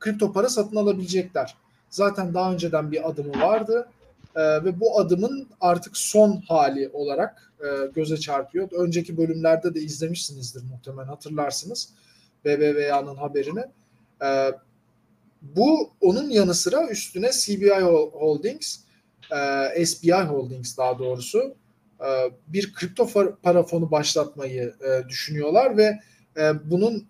[0.00, 1.54] kripto para satın alabilecekler.
[1.90, 3.88] Zaten daha önceden bir adımı vardı
[4.36, 8.68] e, ve bu adımın artık son hali olarak e, göze çarpıyor.
[8.72, 11.88] Önceki bölümlerde de izlemişsinizdir muhtemelen hatırlarsınız
[12.44, 13.64] BBVA'nın haberini.
[14.24, 14.52] E,
[15.42, 17.80] bu onun yanı sıra üstüne CBI
[18.12, 18.78] Holdings,
[19.76, 21.54] e, SBI Holdings daha doğrusu
[22.00, 22.08] e,
[22.48, 23.08] bir kripto
[23.42, 25.98] para fonu başlatmayı e, düşünüyorlar ve
[26.36, 27.08] e, bunun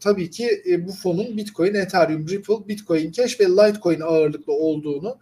[0.00, 5.18] tabii ki bu fonun Bitcoin, Ethereum, Ripple, Bitcoin Cash ve Litecoin ağırlıklı olduğunu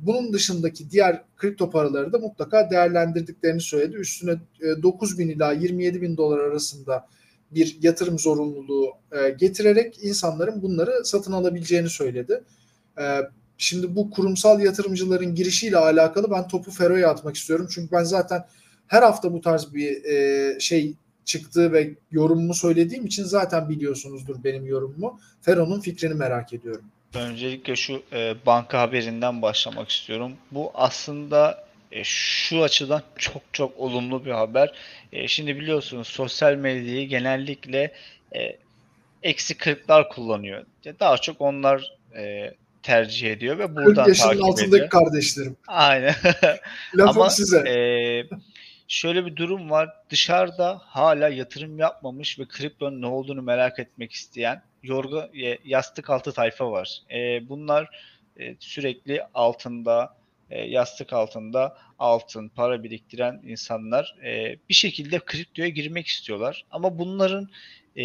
[0.00, 3.96] bunun dışındaki diğer kripto paraları da mutlaka değerlendirdiklerini söyledi.
[3.96, 4.36] Üstüne
[4.82, 7.06] 9 bin ila 27 bin dolar arasında
[7.50, 12.44] bir yatırım zorunluluğu e, getirerek insanların bunları satın alabileceğini söyledi.
[13.00, 13.04] E,
[13.58, 17.68] şimdi bu kurumsal yatırımcıların girişiyle alakalı ben topu Fero'ya atmak istiyorum.
[17.70, 18.44] Çünkü ben zaten
[18.86, 20.94] her hafta bu tarz bir e, şey
[21.24, 25.20] çıktığı ve yorumumu söylediğim için zaten biliyorsunuzdur benim yorumumu.
[25.40, 26.84] Fero'nun fikrini merak ediyorum.
[27.14, 30.32] Öncelikle şu e, banka haberinden başlamak istiyorum.
[30.50, 34.72] Bu aslında e, şu açıdan çok çok olumlu bir haber.
[35.12, 37.92] E, şimdi biliyorsunuz sosyal medyayı genellikle
[38.34, 38.58] e,
[39.22, 40.64] eksi 40'lar kullanıyor.
[41.00, 44.90] Daha çok onlar e, tercih ediyor ve buradan 40 yaşının altındaki ediyor.
[44.90, 45.56] kardeşlerim.
[45.66, 46.14] Aynen.
[46.94, 47.58] Lafım Ama, size.
[47.58, 47.76] E,
[48.88, 49.90] şöyle bir durum var.
[50.10, 56.32] Dışarıda hala yatırım yapmamış ve kriptonun ne olduğunu merak etmek isteyen yorga e, yastık altı
[56.32, 57.02] tayfa var.
[57.14, 57.90] E, bunlar
[58.40, 60.16] e, sürekli altında
[60.50, 66.64] e, yastık altında altın, para biriktiren insanlar e, bir şekilde kriptoya girmek istiyorlar.
[66.70, 67.48] Ama bunların
[67.96, 68.04] e,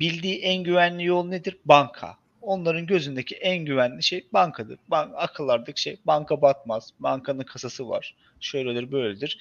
[0.00, 1.56] bildiği en güvenli yol nedir?
[1.64, 2.19] Banka.
[2.42, 4.78] Onların gözündeki en güvenli şey bankadır.
[4.88, 6.90] Bank, akıllardaki şey banka batmaz.
[6.98, 8.14] Bankanın kasası var.
[8.40, 9.38] Şöyledir böyledir.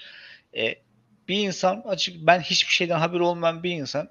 [0.58, 0.76] E,
[1.28, 4.10] bir insan açık ben hiçbir şeyden haber olmayan bir insan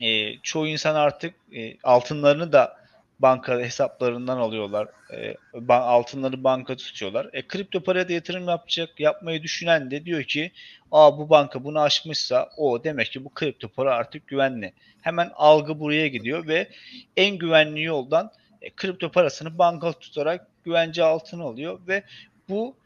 [0.00, 2.83] e, çoğu insan artık e, altınlarını da
[3.20, 4.88] banka hesaplarından alıyorlar.
[5.12, 5.36] E,
[5.68, 7.30] altınları banka tutuyorlar.
[7.32, 10.52] E, kripto paraya da yatırım yapacak, yapmayı düşünen de diyor ki
[10.94, 14.72] Aa bu banka bunu aşmışsa o demek ki bu kripto para artık güvenli.
[15.00, 16.68] Hemen algı buraya gidiyor ve
[17.16, 22.02] en güvenli yoldan e, kripto parasını banka tutarak güvence altına alıyor ve
[22.48, 22.76] bu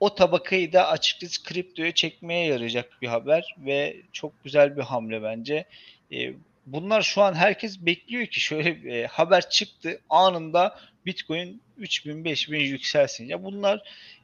[0.00, 5.64] o tabakayı da açıkçası kriptoya çekmeye yarayacak bir haber ve çok güzel bir hamle bence.
[6.12, 6.32] E,
[6.66, 13.24] bunlar şu an herkes bekliyor ki şöyle e, haber çıktı anında Bitcoin 3000 5000 yükselsin.
[13.24, 13.82] Ya bunlar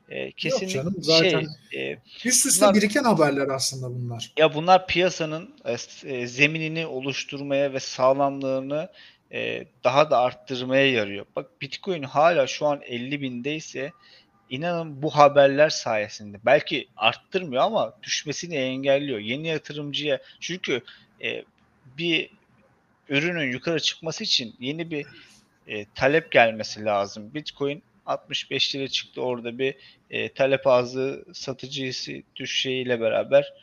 [0.08, 4.32] e, kesinlikle canım, zaten şey e, üst üste bunlar, biriken haberler aslında bunlar.
[4.36, 8.88] Ya bunlar piyasanın e, e, zeminini oluşturmaya ve sağlamlığını
[9.32, 11.26] e, daha da arttırmaya yarıyor.
[11.36, 13.92] Bak Bitcoin hala şu an 50 bindeyse
[14.50, 19.18] inanın bu haberler sayesinde belki arttırmıyor ama düşmesini engelliyor.
[19.18, 20.82] Yeni yatırımcıya çünkü
[21.24, 21.44] e,
[21.98, 22.30] bir
[23.08, 25.06] ürünün yukarı çıkması için yeni bir
[25.66, 27.34] e, talep gelmesi lazım.
[27.34, 29.74] Bitcoin 65 lira çıktı orada bir
[30.10, 33.54] e, talep azı satıcısı düşeceğiyle beraber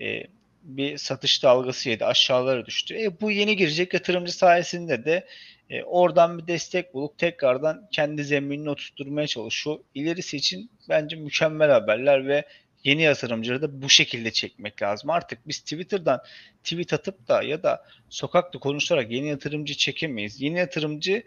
[0.00, 0.24] e,
[0.62, 3.02] bir satış dalgası yedi aşağılara düştü.
[3.02, 5.26] E, bu yeni girecek yatırımcı sayesinde de
[5.70, 9.78] e, oradan bir destek bulup tekrardan kendi zeminini oturtturmaya çalışıyor.
[9.94, 12.44] İlerisi için bence mükemmel haberler ve
[12.84, 15.10] yeni yatırımcıları da bu şekilde çekmek lazım.
[15.10, 16.22] Artık biz Twitter'dan
[16.64, 20.40] tweet atıp da ya da sokakta konuşarak yeni yatırımcı çekemeyiz.
[20.40, 21.22] Yeni yatırımcı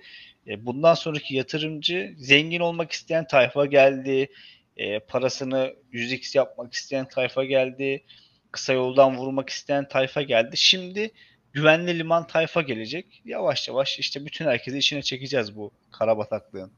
[0.48, 4.30] e, bundan sonraki yatırımcı zengin olmak isteyen tayfa geldi.
[4.78, 8.04] E, parasını 100x yapmak isteyen tayfa geldi.
[8.52, 10.58] Kısa yoldan vurmak isteyen tayfa geldi.
[10.58, 11.12] Şimdi
[11.54, 13.22] güvenli liman tayfa gelecek.
[13.26, 16.72] Yavaş yavaş işte bütün herkesi içine çekeceğiz bu karabataklığın.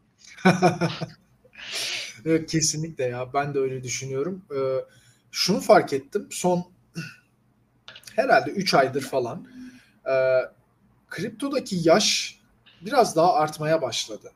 [2.48, 4.46] kesinlikle ya ben de öyle düşünüyorum.
[4.56, 4.86] Ee,
[5.32, 6.66] şunu fark ettim son
[8.16, 9.48] herhalde 3 aydır falan
[10.06, 10.16] e,
[11.10, 12.40] kriptodaki yaş
[12.82, 14.32] biraz daha artmaya başladı.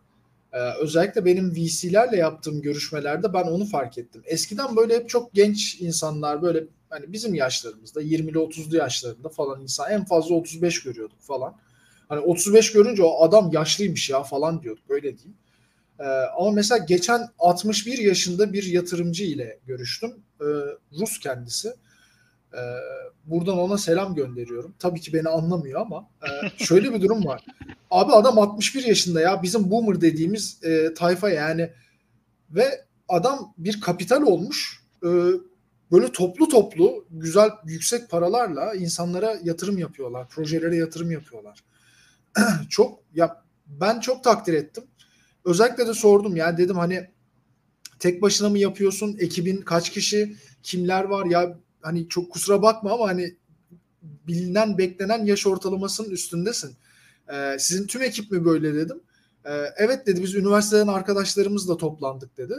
[0.54, 4.21] Ee, özellikle benim VC'lerle yaptığım görüşmelerde ben onu fark ettim.
[4.25, 9.91] Eskiden böyle hep çok genç insanlar böyle hani bizim yaşlarımızda 20'li 30'lu yaşlarında falan insan
[9.91, 11.56] en fazla 35 görüyorduk falan.
[12.10, 15.38] Hani 35 görünce o adam yaşlıymış ya falan diyorduk öyle diyeyim.
[15.99, 16.03] Ee,
[16.38, 20.12] ama mesela geçen 61 yaşında bir yatırımcı ile görüştüm.
[20.41, 20.45] Ee,
[20.99, 21.73] Rus kendisi.
[22.53, 22.57] Ee,
[23.25, 24.75] buradan ona selam gönderiyorum.
[24.79, 27.45] Tabii ki beni anlamıyor ama e, şöyle bir durum var.
[27.91, 31.69] Abi adam 61 yaşında ya bizim boomer dediğimiz e, tayfa yani
[32.51, 34.83] ve adam bir kapital olmuş.
[35.03, 35.07] E,
[35.91, 40.29] böyle toplu toplu güzel yüksek paralarla insanlara yatırım yapıyorlar.
[40.29, 41.63] Projelere yatırım yapıyorlar.
[42.69, 44.83] çok ya ben çok takdir ettim.
[45.45, 47.08] Özellikle de sordum yani dedim hani
[47.99, 49.17] tek başına mı yapıyorsun?
[49.19, 50.36] Ekibin kaç kişi?
[50.63, 51.25] Kimler var?
[51.25, 53.36] Ya hani çok kusura bakma ama hani
[54.02, 56.75] bilinen beklenen yaş ortalamasının üstündesin.
[57.34, 59.02] Ee, sizin tüm ekip mi böyle dedim.
[59.45, 62.56] Ee, evet dedi biz üniversiteden arkadaşlarımızla toplandık dedi.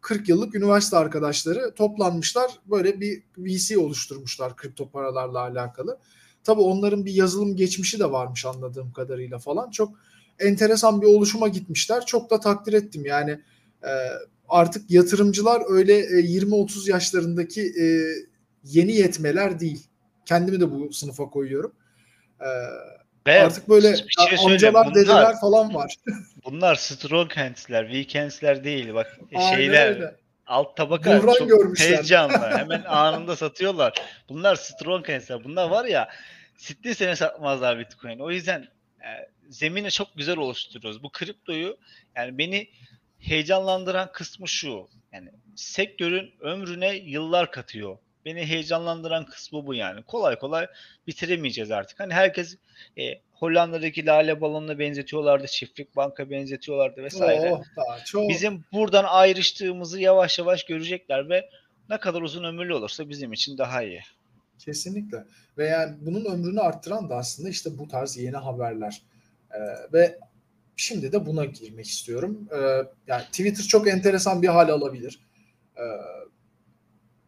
[0.00, 2.50] 40 yıllık üniversite arkadaşları toplanmışlar.
[2.66, 5.98] Böyle bir VC oluşturmuşlar kripto paralarla alakalı.
[6.44, 9.70] Tabii onların bir yazılım geçmişi de varmış anladığım kadarıyla falan.
[9.70, 9.98] Çok
[10.40, 12.06] enteresan bir oluşuma gitmişler.
[12.06, 13.06] Çok da takdir ettim.
[13.06, 13.40] Yani
[13.82, 13.90] e,
[14.48, 17.86] artık yatırımcılar öyle 20-30 yaşlarındaki e,
[18.64, 19.86] yeni yetmeler değil.
[20.26, 21.72] Kendimi de bu sınıfa koyuyorum.
[22.40, 22.48] E,
[23.26, 25.94] ve Artık böyle şey amcalar, bunlar, dedeler falan var.
[26.44, 28.94] bunlar strong hands'ler, weak hands'ler değil.
[28.94, 30.14] Bak Aynen şeyler öyle.
[30.46, 31.86] alt tabaka Buhran çok görmüşler.
[31.86, 32.50] heyecanlı.
[32.56, 34.02] Hemen anında satıyorlar.
[34.28, 35.44] Bunlar strong hands'ler.
[35.44, 36.08] Bunlar var ya
[36.56, 38.18] sitli sene satmazlar Bitcoin.
[38.18, 38.68] O yüzden
[39.00, 39.10] e,
[39.48, 41.02] zemini çok güzel oluşturuyoruz.
[41.02, 41.76] Bu kriptoyu
[42.16, 42.68] yani beni
[43.18, 44.88] heyecanlandıran kısmı şu.
[45.12, 47.98] Yani sektörün ömrüne yıllar katıyor.
[48.24, 50.02] Beni heyecanlandıran kısmı bu yani.
[50.02, 50.66] Kolay kolay
[51.06, 52.00] bitiremeyeceğiz artık.
[52.00, 52.56] Hani herkes
[52.98, 53.02] e,
[53.32, 57.52] Hollanda'daki lale balonuna benzetiyorlardı, çiftlik banka benzetiyorlardı vesaire.
[57.52, 58.28] Oh, daha çok.
[58.28, 61.50] Bizim buradan ayrıştığımızı yavaş yavaş görecekler ve
[61.90, 64.00] ne kadar uzun ömürlü olursa bizim için daha iyi.
[64.58, 65.24] Kesinlikle.
[65.58, 69.02] Ve yani bunun ömrünü arttıran da aslında işte bu tarz yeni haberler.
[69.54, 70.18] Ee, ve
[70.76, 72.48] şimdi de buna girmek istiyorum.
[72.52, 75.20] Ee, yani Twitter çok enteresan bir hal alabilir.
[75.76, 75.82] Ee,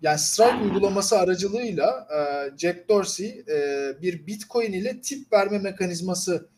[0.02, 2.18] yani Strike uygulaması aracılığıyla e,
[2.58, 6.48] Jack Dorsey e, bir Bitcoin ile tip verme mekanizması,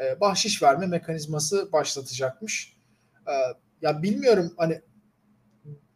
[0.00, 2.76] e, bahşiş verme mekanizması başlatacakmış.
[3.26, 3.32] E,
[3.82, 4.80] ya bilmiyorum hani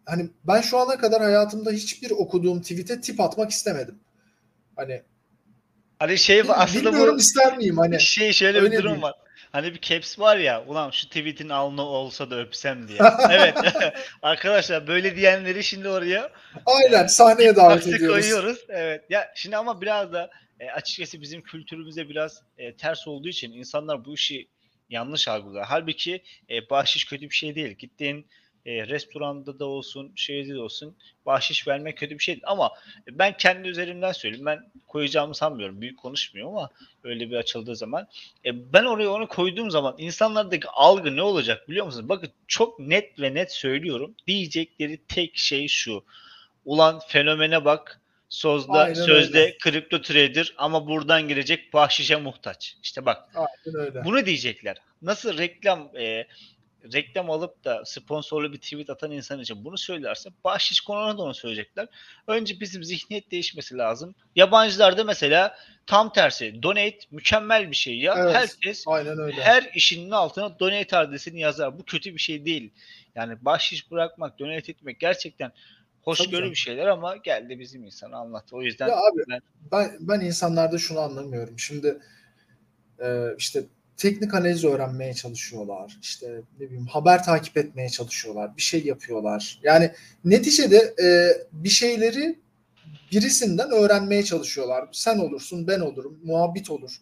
[0.05, 3.99] hani ben şu ana kadar hayatımda hiçbir okuduğum tweet'e tip atmak istemedim.
[4.77, 5.03] Hani
[6.03, 8.01] Hani şey aslında bilmiyorum bu ister miyim hani.
[8.01, 9.03] Şey şöyle bir durum değil.
[9.03, 9.15] var.
[9.53, 12.99] Hani bir caps var ya ulan şu tweet'in alnı olsa da öpsem diye.
[13.31, 13.55] evet.
[14.23, 16.31] Arkadaşlar böyle diyenleri şimdi oraya
[16.67, 18.09] Aynen sahneye davet ediyoruz.
[18.09, 18.59] koyuyoruz.
[18.69, 19.05] Evet.
[19.11, 24.05] Ya şimdi ama biraz da e, açıkçası bizim kültürümüze biraz e, ters olduğu için insanlar
[24.05, 24.49] bu işi
[24.91, 25.65] yanlış algılıyor.
[25.69, 27.77] Halbuki e, bahşiş kötü bir şey değil.
[27.79, 28.27] Gittiğin
[28.66, 30.96] e, restoranda da olsun, şeyde de olsun
[31.27, 32.44] bahşiş vermek kötü bir şey değil.
[32.46, 32.70] Ama
[33.11, 34.46] ben kendi üzerimden söyleyeyim.
[34.46, 35.81] Ben koyacağımı sanmıyorum.
[35.81, 36.70] Büyük konuşmuyor ama
[37.05, 38.09] öyle bir açıldığı zaman.
[38.44, 42.09] E, ben oraya onu koyduğum zaman insanlardaki algı ne olacak biliyor musunuz?
[42.09, 44.14] Bakın çok net ve net söylüyorum.
[44.27, 46.05] Diyecekleri tek şey şu.
[46.64, 47.98] Ulan fenomene bak.
[48.29, 49.59] Sözde, Aynen sözde öyle.
[49.59, 52.77] kripto trader ama buradan girecek bahşişe muhtaç.
[52.83, 53.29] İşte bak.
[53.35, 54.05] Aynen öyle.
[54.05, 54.77] Bunu diyecekler.
[55.03, 56.27] Nasıl reklam e,
[56.92, 61.35] reklam alıp da sponsorlu bir tweet atan insan için bunu söylerse bahşiş konuna da onu
[61.35, 61.88] söyleyecekler.
[62.27, 64.14] Önce bizim zihniyet değişmesi lazım.
[64.37, 66.62] Yabancılarda mesela tam tersi.
[66.62, 68.14] Donate mükemmel bir şey ya.
[68.18, 69.42] Evet, Herkes aynen öyle.
[69.42, 71.79] her işinin altına donate adresini yazar.
[71.79, 72.71] Bu kötü bir şey değil.
[73.14, 75.53] Yani bahşiş bırakmak, donate etmek gerçekten
[76.03, 78.57] hoşgörü bir şeyler ama geldi bizim insan anlattı.
[78.57, 79.40] O yüzden ya abi, ben,
[79.73, 81.59] ben ben insanlarda şunu anlamıyorum.
[81.59, 81.99] Şimdi
[83.03, 83.64] e, işte
[84.03, 85.99] teknik analiz öğrenmeye çalışıyorlar.
[86.03, 88.57] İşte ne bileyim haber takip etmeye çalışıyorlar.
[88.57, 89.61] Bir şey yapıyorlar.
[89.62, 89.93] Yani
[90.25, 91.09] neticede e,
[91.53, 92.38] bir şeyleri
[93.12, 94.88] birisinden öğrenmeye çalışıyorlar.
[94.93, 96.97] Sen olursun, ben olurum, muhabbet olur.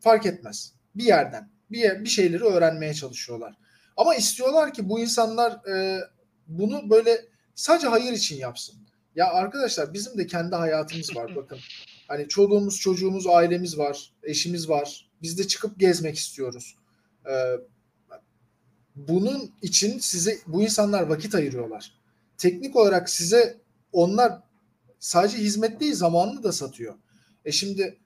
[0.00, 0.72] Fark etmez.
[0.94, 3.54] Bir yerden bir bir şeyleri öğrenmeye çalışıyorlar.
[3.96, 6.00] Ama istiyorlar ki bu insanlar e,
[6.46, 7.24] bunu böyle
[7.54, 8.76] sadece hayır için yapsın.
[9.14, 11.58] Ya arkadaşlar bizim de kendi hayatımız var bakın.
[12.08, 16.76] Hani çoluğumuz, çocuğumuz, ailemiz var, eşimiz var, biz de çıkıp gezmek istiyoruz.
[17.30, 17.56] Ee,
[18.96, 21.98] bunun için size bu insanlar vakit ayırıyorlar.
[22.38, 23.60] Teknik olarak size
[23.92, 24.42] onlar
[24.98, 26.94] sadece hizmet değil zamanını da satıyor.
[27.44, 27.98] E şimdi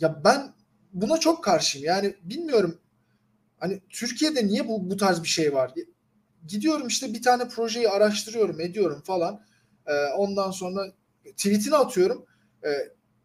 [0.00, 0.52] ya ben
[0.92, 1.86] buna çok karşıyım.
[1.86, 2.78] Yani bilmiyorum
[3.58, 5.72] hani Türkiye'de niye bu, bu tarz bir şey var?
[6.46, 9.44] Gidiyorum işte bir tane projeyi araştırıyorum, ediyorum falan.
[9.86, 10.92] Ee, ondan sonra
[11.36, 12.26] tweetini atıyorum.
[12.64, 12.68] Ee,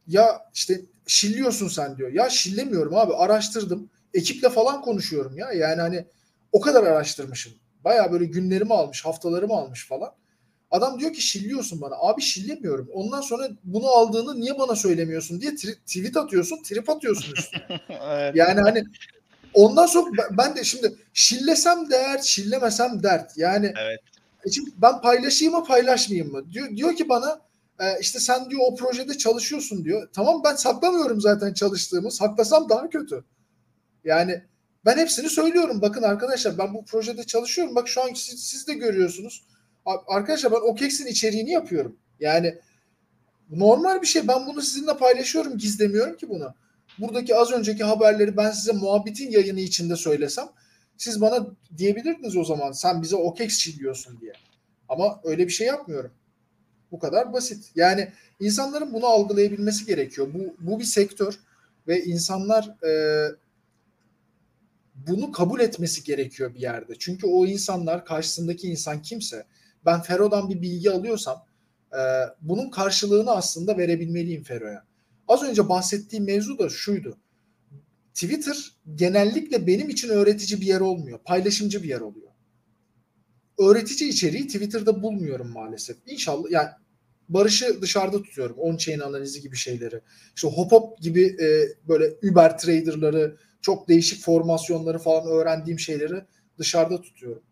[0.08, 2.12] ya işte şilliyorsun sen diyor.
[2.12, 3.90] Ya şillemiyorum abi araştırdım.
[4.14, 5.52] Ekiple falan konuşuyorum ya.
[5.52, 6.06] Yani hani
[6.52, 7.54] o kadar araştırmışım.
[7.84, 10.14] Baya böyle günlerimi almış, haftalarımı almış falan.
[10.72, 11.96] Adam diyor ki şilliyorsun bana.
[11.96, 12.90] Abi şillemiyorum.
[12.94, 17.64] Ondan sonra bunu aldığını niye bana söylemiyorsun diye tweet atıyorsun, trip atıyorsun üstüne.
[17.90, 18.36] evet.
[18.36, 18.84] Yani hani
[19.54, 23.38] ondan sonra ben de şimdi şillesem dert, şillemesem dert.
[23.38, 24.00] Yani evet.
[24.46, 26.54] E şimdi ben paylaşayım mı paylaşmayayım mı?
[26.54, 27.42] Diyor, diyor ki bana
[27.80, 30.10] e, işte sen diyor o projede çalışıyorsun diyor.
[30.14, 32.12] Tamam ben saklamıyorum zaten çalıştığımı.
[32.12, 33.24] Saklasam daha kötü.
[34.04, 34.44] Yani
[34.86, 35.82] ben hepsini söylüyorum.
[35.82, 37.76] Bakın arkadaşlar ben bu projede çalışıyorum.
[37.76, 39.48] Bak şu an siz, siz de görüyorsunuz.
[40.08, 41.98] Arkadaşlar ben OKEX'in içeriğini yapıyorum.
[42.20, 42.58] Yani
[43.50, 44.28] normal bir şey.
[44.28, 45.58] Ben bunu sizinle paylaşıyorum.
[45.58, 46.54] Gizlemiyorum ki bunu.
[47.00, 50.48] Buradaki az önceki haberleri ben size muhabbetin yayını içinde söylesem
[50.98, 54.34] siz bana diyebilirdiniz o zaman sen bize OKEX çiliyorsun diye.
[54.90, 56.12] Ama öyle bir şey yapmıyorum.
[56.92, 57.72] Bu kadar basit.
[57.76, 60.28] Yani insanların bunu algılayabilmesi gerekiyor.
[60.34, 61.40] Bu, bu bir sektör
[61.88, 62.92] ve insanlar e,
[64.96, 66.94] bunu kabul etmesi gerekiyor bir yerde.
[67.00, 69.46] Çünkü o insanlar karşısındaki insan kimse
[69.86, 71.46] ben Fero'dan bir bilgi alıyorsam
[71.94, 72.00] e,
[72.42, 74.84] bunun karşılığını aslında verebilmeliyim Fero'ya.
[75.28, 77.18] Az önce bahsettiğim mevzu da şuydu.
[78.14, 81.20] Twitter genellikle benim için öğretici bir yer olmuyor.
[81.26, 82.27] Paylaşımcı bir yer oluyor
[83.60, 85.98] öğretici içeriği Twitter'da bulmuyorum maalesef.
[86.06, 86.70] İnşallah yani
[87.30, 88.56] Barış'ı dışarıda tutuyorum.
[88.60, 90.02] On-chain analizi gibi şeyleri.
[90.36, 91.48] İşte hop hop gibi e,
[91.88, 96.24] böyle Uber traderları, çok değişik formasyonları falan öğrendiğim şeyleri
[96.58, 97.44] dışarıda tutuyorum.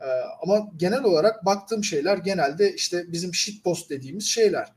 [0.00, 0.06] E,
[0.42, 4.72] ama genel olarak baktığım şeyler genelde işte bizim shitpost dediğimiz şeyler.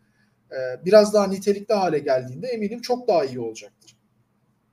[0.52, 3.96] e, biraz daha nitelikli hale geldiğinde eminim çok daha iyi olacaktır.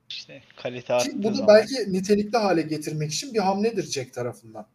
[0.09, 4.67] İşte kalite arttığı Bu da belki nitelikli hale getirmek için bir hamledir Jack tarafından.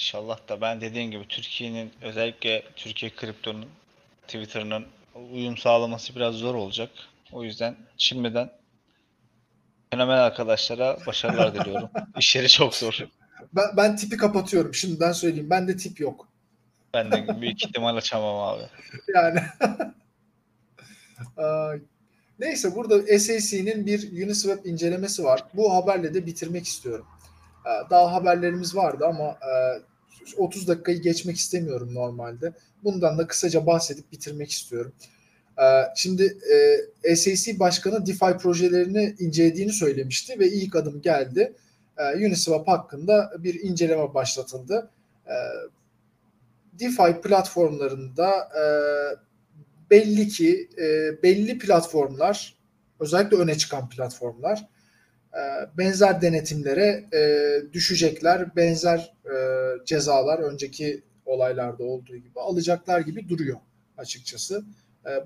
[0.00, 3.66] İnşallah da ben dediğim gibi Türkiye'nin özellikle Türkiye kriptonun
[4.26, 4.86] Twitter'ının
[5.32, 6.90] uyum sağlaması biraz zor olacak.
[7.32, 8.50] O yüzden şimdiden
[9.90, 11.90] fenomen arkadaşlara başarılar diliyorum.
[12.18, 12.98] İşleri çok zor.
[13.52, 14.74] Ben, ben tipi kapatıyorum.
[14.74, 15.50] Şimdiden söyleyeyim.
[15.50, 16.28] Bende tip yok.
[16.94, 18.62] Ben de büyük ihtimal açamam abi.
[19.14, 19.40] Yani
[22.38, 25.44] Neyse burada SAC'nin bir Uniswap incelemesi var.
[25.54, 27.06] Bu haberle de bitirmek istiyorum.
[27.90, 29.38] Daha haberlerimiz vardı ama
[30.36, 32.52] 30 dakikayı geçmek istemiyorum normalde.
[32.84, 34.92] Bundan da kısaca bahsedip bitirmek istiyorum.
[35.96, 36.38] Şimdi
[37.16, 41.52] SAC Başkanı DeFi projelerini incelediğini söylemişti ve ilk adım geldi.
[42.16, 44.90] Uniswap hakkında bir inceleme başlatıldı.
[46.72, 48.48] DeFi platformlarında
[49.90, 50.68] belli ki
[51.22, 52.58] belli platformlar
[53.00, 54.68] özellikle öne çıkan platformlar
[55.78, 57.04] benzer denetimlere
[57.72, 59.12] düşecekler, benzer
[59.86, 63.58] cezalar önceki olaylarda olduğu gibi alacaklar gibi duruyor
[63.98, 64.64] açıkçası.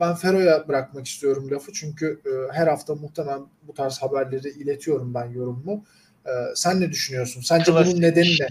[0.00, 2.20] Ben Fero'ya bırakmak istiyorum lafı çünkü
[2.52, 5.84] her hafta muhtemelen bu tarz haberleri iletiyorum ben yorumumu.
[6.54, 7.40] Sen ne düşünüyorsun?
[7.40, 7.92] Sence Klasik.
[7.92, 8.46] bunun nedeni ne?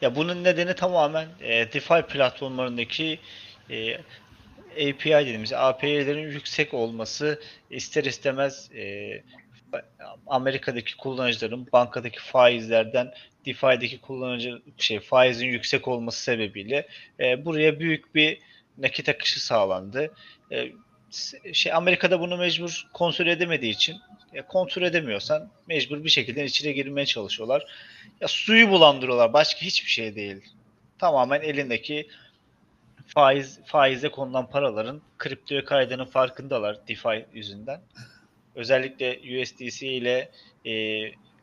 [0.00, 3.18] Ya bunun nedeni tamamen e, DeFi platformlarındaki
[3.70, 3.94] e,
[4.72, 9.10] API dediğimiz API'lerin yüksek olması ister istemez e,
[10.26, 13.12] Amerika'daki kullanıcıların bankadaki faizlerden
[13.46, 16.86] DeFi'deki kullanıcı şey faizin yüksek olması sebebiyle
[17.20, 18.38] e, buraya büyük bir
[18.78, 20.14] nakit akışı sağlandı.
[20.52, 20.72] E,
[21.52, 23.96] şey Amerika'da bunu mecbur kontrol edemediği için
[24.32, 27.66] ya kontrol edemiyorsan mecbur bir şekilde içine girmeye çalışıyorlar.
[28.20, 29.32] Ya suyu bulandırıyorlar.
[29.32, 30.44] Başka hiçbir şey değil.
[30.98, 32.08] Tamamen elindeki
[33.06, 37.80] faiz faize konulan paraların kriptoya kaydının farkındalar DeFi yüzünden.
[38.54, 40.30] Özellikle USDC ile
[40.66, 40.72] e,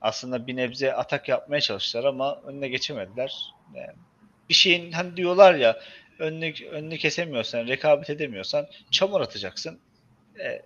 [0.01, 3.53] aslında bir nebze atak yapmaya çalıştılar ama önüne geçemediler.
[3.75, 3.97] Yani
[4.49, 5.79] bir şeyin hani diyorlar ya
[6.19, 9.79] önünü, önünü kesemiyorsan, rekabet edemiyorsan çamur atacaksın.
[10.39, 10.61] E,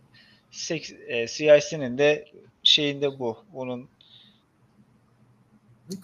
[1.08, 2.28] e, CIC'nin de
[2.64, 3.46] şeyinde bu.
[3.54, 3.90] Bunun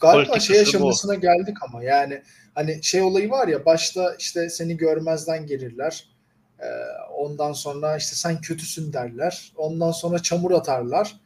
[0.01, 1.21] Galiba şey aşamasına bu.
[1.21, 2.21] geldik ama yani
[2.55, 6.07] hani şey olayı var ya başta işte seni görmezden gelirler.
[6.59, 6.65] Ee,
[7.17, 9.51] ondan sonra işte sen kötüsün derler.
[9.55, 11.19] Ondan sonra çamur atarlar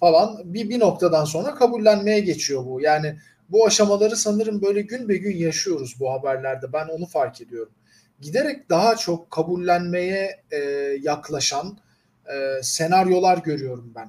[0.00, 0.40] falan.
[0.44, 2.80] Bir, bir noktadan sonra kabullenmeye geçiyor bu.
[2.80, 3.16] Yani
[3.48, 6.72] bu aşamaları sanırım böyle gün be gün yaşıyoruz bu haberlerde.
[6.72, 7.72] Ben onu fark ediyorum.
[8.20, 10.58] Giderek daha çok kabullenmeye e,
[11.02, 11.78] yaklaşan
[12.26, 14.06] e, senaryolar görüyorum ben.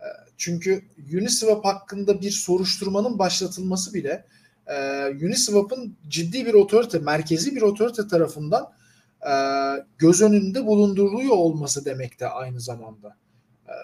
[0.00, 0.06] E,
[0.36, 0.82] çünkü
[1.12, 4.24] Uniswap hakkında bir soruşturmanın başlatılması bile
[4.66, 8.72] e, Uniswap'ın ciddi bir otorite, merkezi bir otorite tarafından
[9.28, 9.32] e,
[9.98, 13.16] göz önünde bulunduruluyor olması demek de aynı zamanda.
[13.66, 13.74] E,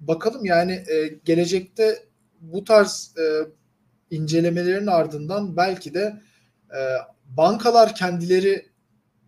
[0.00, 1.98] bakalım yani e, gelecekte
[2.40, 3.24] bu tarz e,
[4.10, 6.20] incelemelerin ardından belki de
[6.70, 6.80] e,
[7.24, 8.66] bankalar kendileri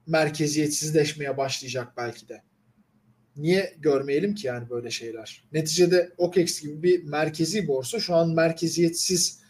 [0.07, 2.43] merkeziyetsizleşmeye başlayacak belki de
[3.37, 5.45] niye görmeyelim ki yani böyle şeyler?
[5.53, 9.41] Neticede OKEX gibi bir merkezi borsa şu an merkeziyetsiz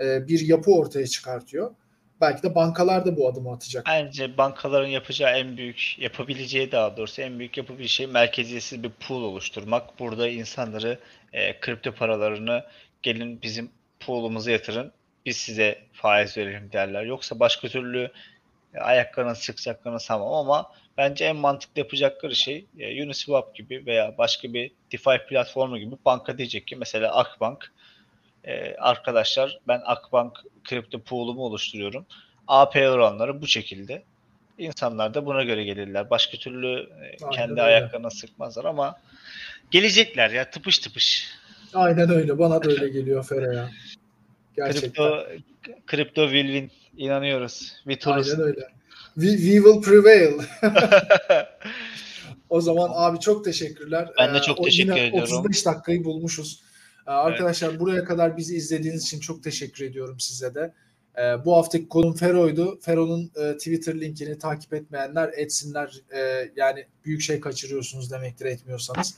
[0.00, 1.74] e, bir yapı ortaya çıkartıyor.
[2.20, 3.86] Belki de bankalar da bu adımı atacak.
[3.86, 9.22] Bence bankaların yapacağı en büyük, yapabileceği daha doğrusu en büyük yapabileceği şey merkeziyetsiz bir pool
[9.22, 9.98] oluşturmak.
[9.98, 10.98] Burada insanları
[11.32, 12.64] e, kripto paralarını
[13.02, 14.92] gelin bizim pool'umuza yatırın
[15.26, 17.02] biz size faiz verelim derler.
[17.02, 18.10] Yoksa başka türlü
[18.74, 24.52] e, ayaklarına sıkacaklarını sanmam ama bence en mantıklı yapacakları şey e, Uniswap gibi veya başka
[24.52, 27.72] bir DeFi platformu gibi banka diyecek ki mesela Akbank
[28.46, 30.32] e, arkadaşlar ben Akbank
[30.64, 32.06] kripto pool'umu oluşturuyorum.
[32.48, 34.02] AP oranları bu şekilde.
[34.58, 36.10] İnsanlar da buna göre gelirler.
[36.10, 37.62] Başka türlü e, kendi öyle.
[37.62, 38.98] ayaklarına sıkmazlar ama
[39.70, 41.28] gelecekler ya tıpış tıpış.
[41.74, 42.38] Aynen öyle.
[42.38, 43.70] Bana da öyle geliyor Feraya.
[44.56, 44.90] Gerçekten.
[44.90, 45.26] Kripto,
[45.86, 46.70] kripto will win.
[46.96, 47.72] İnanıyoruz.
[47.84, 48.68] We Aynen öyle.
[49.14, 50.32] We, we will prevail.
[52.48, 54.08] o zaman abi çok teşekkürler.
[54.18, 55.38] Ben de çok ee, teşekkür ediyorum.
[55.38, 56.65] 35 dakikayı bulmuşuz.
[57.06, 57.80] Ee, arkadaşlar evet.
[57.80, 60.72] buraya kadar bizi izlediğiniz için çok teşekkür ediyorum size de.
[61.18, 62.78] Ee, bu haftaki konum Fero'ydu.
[62.80, 65.94] Fero'nun e, Twitter linkini takip etmeyenler etsinler.
[66.14, 69.14] E, yani büyük şey kaçırıyorsunuz demektir etmiyorsanız.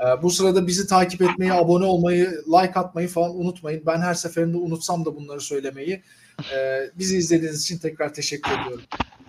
[0.00, 3.82] E, bu sırada bizi takip etmeyi, abone olmayı, like atmayı falan unutmayın.
[3.86, 6.02] Ben her seferinde unutsam da bunları söylemeyi.
[6.54, 8.84] E, bizi izlediğiniz için tekrar teşekkür ediyorum.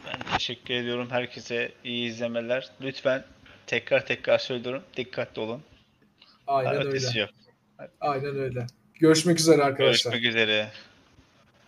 [0.06, 2.70] Ben teşekkür ediyorum herkese iyi izlemeler.
[2.82, 3.24] Lütfen
[3.68, 5.62] tekrar tekrar söylüyorum dikkatli olun.
[6.48, 7.20] Aynen öyle.
[7.20, 7.30] Yok.
[8.02, 8.68] Aynen öyle.
[9.00, 10.12] Görüşmek üzere arkadaşlar.
[10.12, 10.72] Görüşmek üzere.